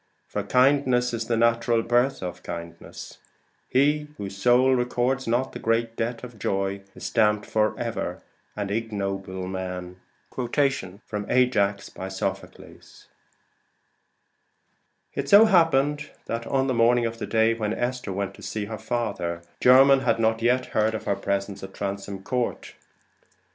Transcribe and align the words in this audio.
For 0.27 0.41
kindness 0.41 1.13
is 1.13 1.25
the 1.27 1.37
natural 1.37 1.83
birth 1.83 2.23
of 2.23 2.41
kindness. 2.41 3.19
Whose 3.71 4.35
soul 4.35 4.73
records 4.73 5.27
not 5.27 5.51
the 5.51 5.59
great 5.59 5.95
debt 5.95 6.23
of 6.23 6.39
joy, 6.39 6.81
Is 6.95 7.03
stamped 7.03 7.45
for 7.45 7.77
ever 7.79 8.23
an 8.55 8.71
ignoble 8.71 9.45
man. 9.47 9.97
SOPHOCLES: 10.33 11.01
Ajax. 11.29 11.91
It 15.13 15.29
so 15.29 15.45
happened 15.45 16.09
that, 16.25 16.47
on 16.47 16.65
the 16.65 16.73
morning 16.73 17.05
of 17.05 17.19
the 17.19 17.27
day 17.27 17.53
when 17.53 17.71
Esther 17.71 18.11
went 18.11 18.33
to 18.33 18.41
see 18.41 18.65
her 18.65 18.79
father, 18.79 19.43
Jermyn 19.61 19.99
had 19.99 20.19
not 20.19 20.41
yet 20.41 20.65
heard 20.73 20.95
of 20.95 21.05
her 21.05 21.15
presence 21.15 21.61
at 21.61 21.75
Transome 21.75 22.23
Court. 22.23 22.73